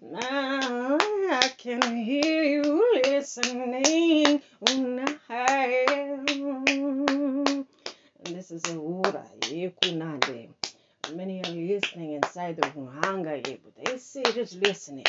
[0.00, 4.40] Now I can hear you listening.
[4.60, 5.86] when I
[7.48, 7.66] And
[8.26, 9.24] this is a water.
[11.12, 12.70] Many are listening inside the
[13.02, 15.06] hunger, but they say just listening.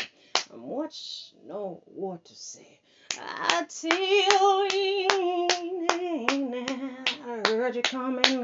[0.58, 2.80] Much know what to say.
[3.20, 5.08] I tell you,
[7.26, 8.44] I heard you coming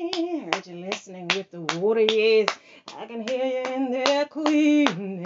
[0.00, 0.52] in.
[0.52, 2.48] Heard you listening with the water, yes.
[2.96, 5.22] I can hear you in there, queen.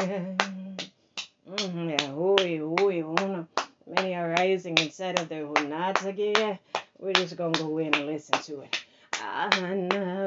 [1.49, 3.45] Mm-hmm, yeah, hoy, hoy, hoy.
[3.87, 6.59] Many are rising inside of their hunats again.
[6.99, 8.85] We're just gonna go in and listen to it.
[9.15, 9.49] Ah,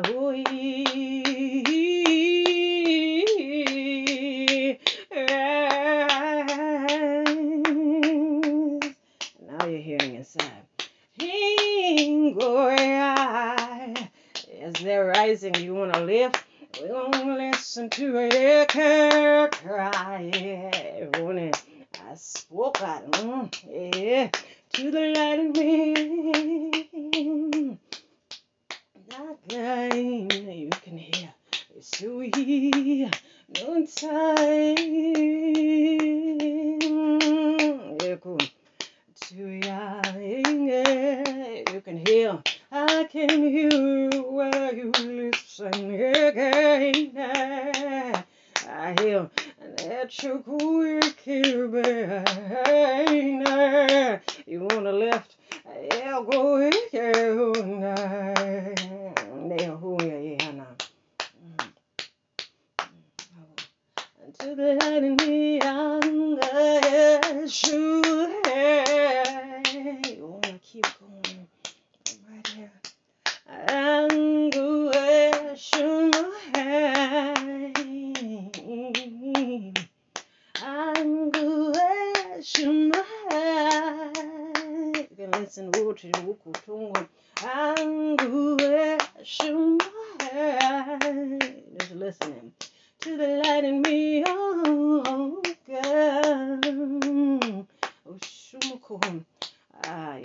[0.07, 0.43] hoy.
[9.41, 10.67] Now you're hearing inside.
[15.27, 16.31] As they're you want to live.
[16.80, 20.31] Going to listen to it cry.
[22.09, 23.53] I spoke out, mm,
[23.94, 24.30] yeah,
[24.72, 25.94] to the light in me.
[29.09, 31.34] That kind you can hear.
[31.75, 32.38] It's sweet
[33.50, 34.78] noontime.
[38.02, 38.39] Yeah, cool.
[39.19, 39.59] To you
[41.81, 42.39] can hear.
[42.72, 47.17] I can hear where you listen again.
[48.69, 49.30] I hear
[49.78, 51.25] that you quick
[51.72, 53.47] behind.
[54.45, 55.38] You wanna lift?
[55.66, 56.75] Yeah, go ahead.
[59.47, 60.75] There, who yeah, now.
[64.58, 68.02] To the light in me, I'm the shoe.
[70.17, 71.47] You wanna keep going
[72.27, 72.72] right here.
[73.67, 74.81] Anguishum
[80.55, 81.72] Anguishum
[84.95, 87.07] You can listen to Wukutungu
[87.44, 88.97] Anguishum
[91.78, 92.53] Just listening
[93.07, 96.66] to the light in me, oh God.
[98.06, 99.24] Oh, Shumukum.
[99.85, 100.19] Ah,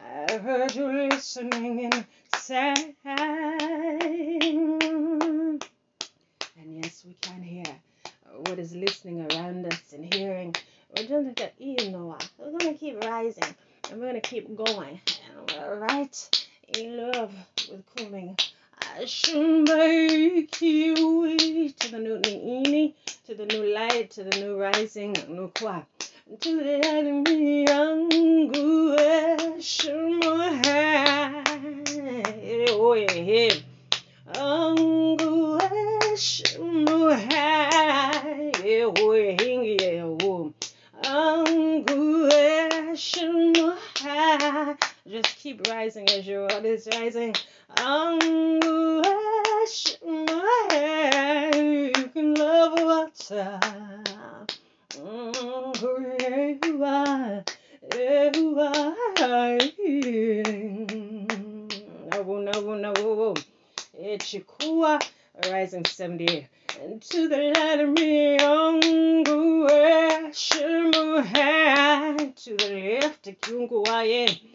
[0.00, 1.92] I heard you listening
[2.32, 2.94] inside.
[3.04, 3.22] And
[6.66, 7.64] yes, we can hear
[8.46, 10.56] what is listening around us and hearing.
[10.96, 13.54] We're just going to, you know, we're going to keep rising
[13.90, 14.98] and we're going to keep going.
[15.28, 16.46] And we're right
[16.78, 17.34] in love
[17.70, 18.38] with cooling.
[18.94, 20.94] I should make you
[21.78, 22.92] to the new ini,
[23.26, 25.86] to the new light, to the new rising, new kwa.
[26.40, 28.96] To the enemy, angu,
[29.58, 30.62] shumai.
[32.70, 33.54] Oh, yeah.
[34.36, 38.52] Anguish muhai
[38.84, 38.94] oh,
[40.22, 40.52] oh.
[41.04, 44.76] Anguish muhai
[45.08, 47.34] Just keep rising as your world is rising.
[47.76, 48.28] Anguish
[50.06, 53.58] muhai You can love water.
[62.14, 63.34] No, no, no.
[64.18, 65.02] Chikua,
[65.50, 66.46] rising 78.
[66.80, 68.36] And to the light of me,
[72.34, 74.51] to the left,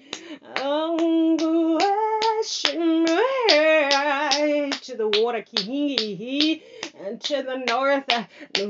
[7.28, 8.08] to the north,
[8.54, 8.68] to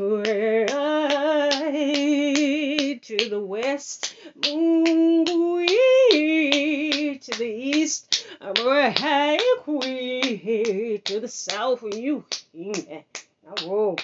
[3.30, 4.50] the west, to
[7.38, 8.26] the east,
[11.06, 12.26] to the south, you.
[12.56, 14.00] Now roll.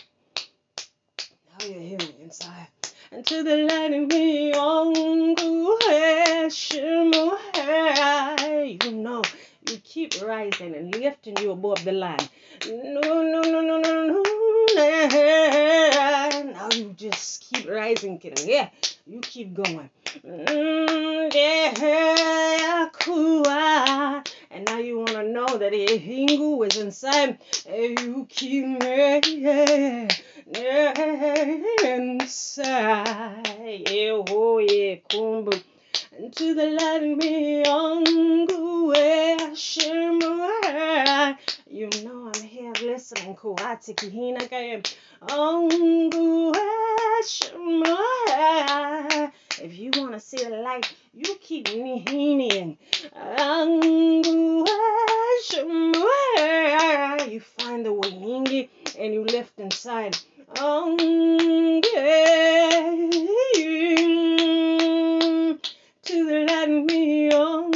[1.50, 2.68] Now you're hearing inside.
[3.12, 4.54] And to the light of me,
[8.84, 9.24] you know,
[9.70, 12.30] you keep rising and lifting you above the line.
[12.68, 14.24] No, no, no, no, no, no.
[16.54, 18.20] Now you just keep rising.
[18.46, 18.70] Yeah,
[19.08, 19.90] you keep going.
[20.26, 21.34] Mm,
[24.52, 27.40] and now you want to know that a Hingu is inside.
[27.68, 29.22] Eh, you keep me
[31.84, 33.44] inside.
[34.30, 35.64] Oh, yeah, kumbu.
[36.14, 38.06] To the light me on
[41.68, 43.36] You know I'm here listening.
[43.36, 44.84] Kuati kihina kaya.
[49.60, 52.78] If you want to see the light, you keep me leaning.
[57.28, 58.70] You find the wingy
[59.00, 60.16] and you lift inside.
[66.06, 67.72] To let me on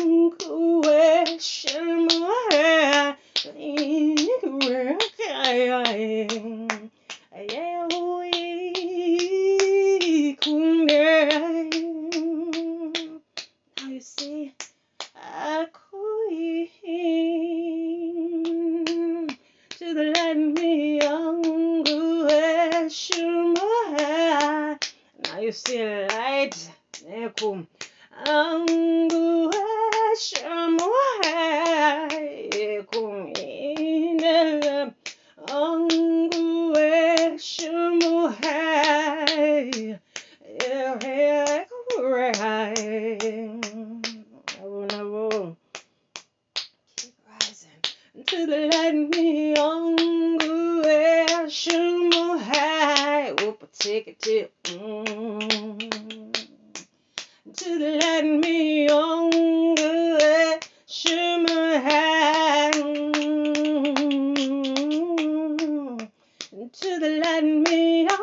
[66.74, 68.18] to the light me on.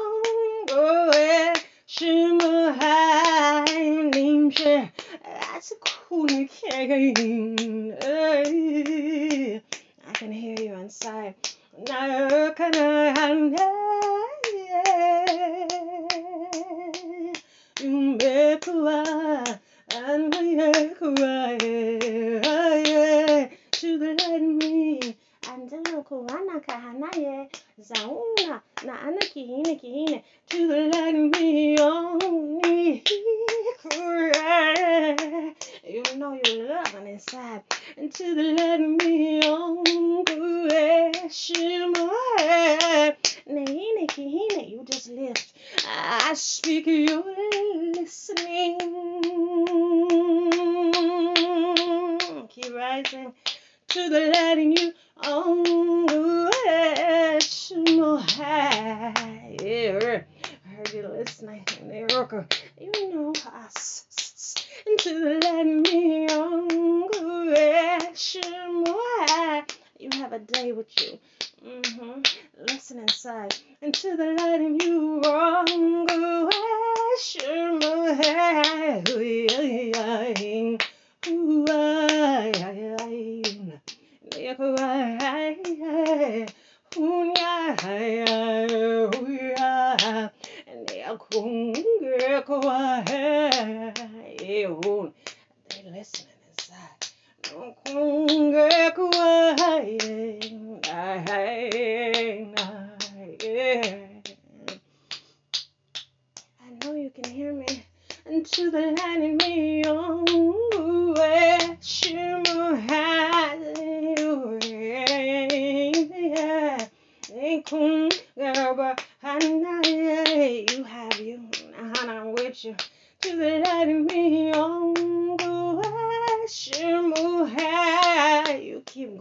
[0.70, 1.54] Oh, yeah.
[1.86, 3.64] Shimmer high,
[4.12, 4.92] name share.
[5.24, 5.72] That's.
[10.06, 11.34] I can hear you inside.
[11.88, 13.14] Now, can I
[17.80, 18.72] You make a
[19.94, 21.10] and make a
[46.34, 47.22] I speak, you're
[47.94, 48.76] listening.
[52.48, 53.32] Keep rising
[53.86, 54.92] to the light in you
[55.24, 60.26] on the edge, more higher.
[60.64, 62.44] Heard you listening They the.
[62.80, 64.56] You know us.
[64.86, 68.38] To the light in me on the edge,
[68.88, 69.62] high.
[70.00, 71.16] You have a day with you.
[71.64, 72.22] Mm-hmm.
[72.58, 73.54] Listen inside
[73.84, 76.33] into the light and you were all good.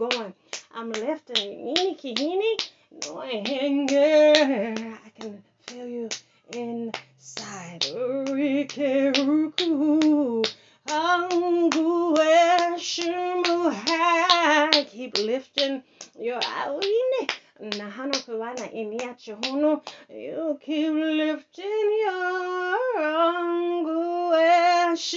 [0.08, 0.34] going.
[0.74, 1.68] I'm lifting.
[1.68, 2.58] Eeny, kihini,
[3.06, 4.96] no anger.
[5.06, 6.08] I can feel you
[6.52, 7.84] inside.
[14.92, 15.82] Keep lifting
[16.18, 17.28] your awini.
[17.60, 19.82] Nahano kawana iniachuhono.
[20.08, 22.78] You keep lifting your
[23.26, 25.14] anguish.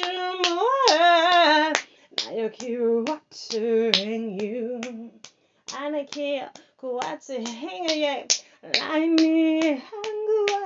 [2.50, 4.82] Kuwatu in you.
[5.78, 6.42] Anaki
[6.80, 8.28] Kuwatu Hingaye.
[8.80, 10.62] Laimi Hangue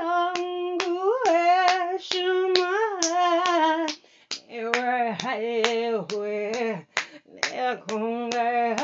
[0.00, 1.38] Angue
[1.98, 2.72] Shuma.
[4.48, 6.86] Ewe Hayewe.
[7.34, 8.76] Nekunga.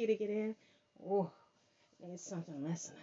[0.00, 0.54] Key to get in.
[1.06, 1.30] Oh,
[2.02, 2.98] need something listening.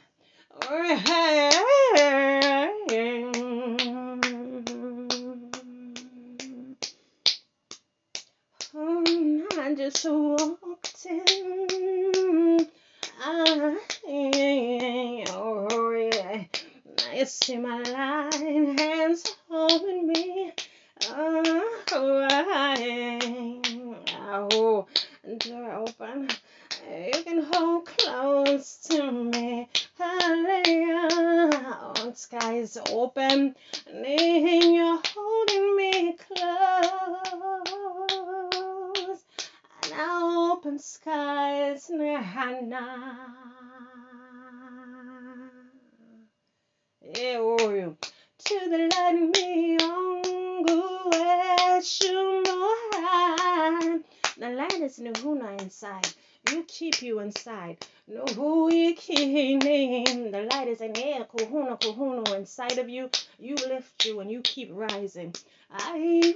[8.73, 9.03] Oh,
[9.59, 12.67] I just walked in.
[13.23, 13.77] I,
[15.29, 16.43] oh yeah,
[17.11, 20.51] I see my line hands holding me.
[21.09, 23.61] Oh, I,
[24.51, 24.87] oh,
[25.39, 26.29] door open.
[26.89, 29.67] You can hold close to me.
[29.97, 31.93] Hallelujah.
[32.15, 33.55] Skies open.
[33.87, 36.87] And you're holding me close.
[39.91, 41.89] Now open skies.
[41.89, 43.17] Nana.
[47.01, 47.95] Yeah, oh,
[48.45, 50.63] to the light me on
[54.37, 56.07] The light is Nuhuna inside.
[56.51, 57.85] You keep you inside.
[58.07, 60.31] No name.
[60.31, 63.09] The light is in air kuhuna kuhuna inside of you.
[63.37, 65.35] You lift you and you keep rising.
[65.69, 66.35] I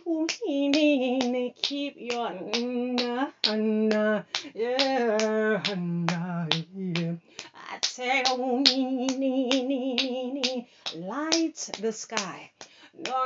[1.61, 5.61] keep your na na yeah
[6.75, 7.13] yeah.
[7.55, 8.63] I tell
[10.95, 12.51] light the sky.
[12.97, 13.25] No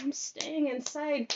[0.00, 1.34] I'm staying inside.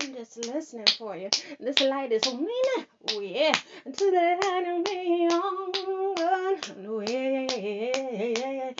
[0.00, 1.30] I'm just listening for you.
[1.60, 2.84] This light is now.
[3.10, 3.52] Oh yeah.
[3.84, 5.72] To the light of me on.
[6.88, 8.72] Oh yeah, yeah, yeah, yeah.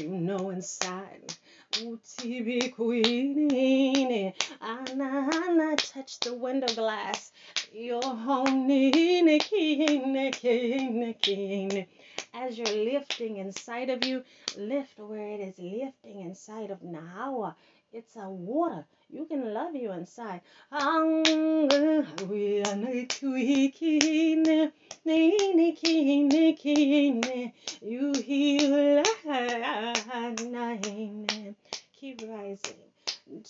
[0.00, 1.32] You know inside.
[1.72, 7.30] TV queen, Anna, touch the window glass.
[7.72, 8.70] You're home,
[12.34, 14.24] as you're lifting inside of you,
[14.56, 17.54] lift where it is lifting inside of Nahawa.
[17.90, 18.84] It's a water.
[19.08, 20.42] You can love you inside.
[27.80, 29.02] You heal.
[31.98, 32.76] Keep rising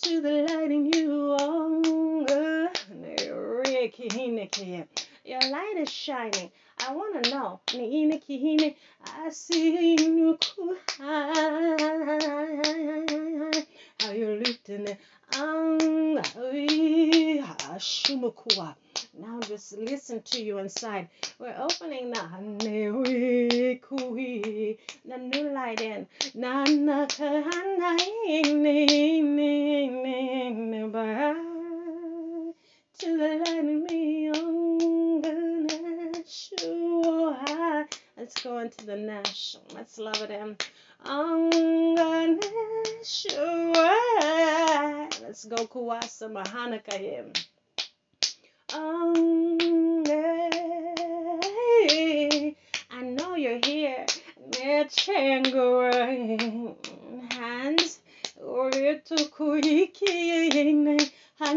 [0.01, 1.37] to the light in you.
[5.25, 6.51] Your light is shining.
[6.87, 7.59] I want to know.
[9.05, 10.37] I see you.
[19.17, 21.09] Now just listen to you inside.
[21.39, 22.21] We're opening the
[25.05, 26.07] the new light in.
[32.99, 34.31] To the light in me,
[38.19, 39.63] Let's go into the national.
[39.73, 40.57] Let's love it in.
[45.21, 47.31] Let's go Kuwasa Mahanaka him.
[52.91, 54.05] I know you're here.
[57.31, 57.99] Hands.
[61.41, 61.55] I've